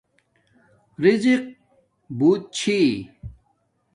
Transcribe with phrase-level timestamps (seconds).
[1.01, 1.43] رزِق
[2.17, 2.79] بوت چھی